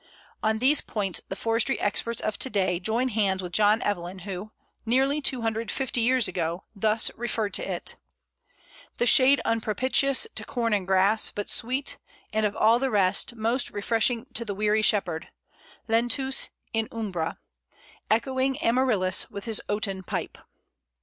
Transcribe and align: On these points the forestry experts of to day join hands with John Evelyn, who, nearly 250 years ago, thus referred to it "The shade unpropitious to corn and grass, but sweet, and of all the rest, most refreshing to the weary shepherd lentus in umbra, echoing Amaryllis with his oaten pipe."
On 0.41 0.57
these 0.57 0.81
points 0.81 1.21
the 1.29 1.35
forestry 1.35 1.79
experts 1.79 2.19
of 2.21 2.39
to 2.39 2.49
day 2.49 2.79
join 2.79 3.09
hands 3.09 3.39
with 3.43 3.51
John 3.53 3.83
Evelyn, 3.83 4.17
who, 4.25 4.51
nearly 4.83 5.21
250 5.21 6.01
years 6.01 6.27
ago, 6.27 6.63
thus 6.75 7.11
referred 7.15 7.53
to 7.53 7.71
it 7.71 7.97
"The 8.97 9.05
shade 9.05 9.41
unpropitious 9.45 10.25
to 10.33 10.43
corn 10.43 10.73
and 10.73 10.87
grass, 10.87 11.29
but 11.29 11.51
sweet, 11.51 11.99
and 12.33 12.47
of 12.47 12.55
all 12.55 12.79
the 12.79 12.89
rest, 12.89 13.35
most 13.35 13.69
refreshing 13.69 14.25
to 14.33 14.43
the 14.43 14.55
weary 14.55 14.81
shepherd 14.81 15.27
lentus 15.87 16.49
in 16.73 16.87
umbra, 16.91 17.37
echoing 18.09 18.57
Amaryllis 18.59 19.29
with 19.29 19.43
his 19.43 19.61
oaten 19.69 20.01
pipe." 20.01 20.39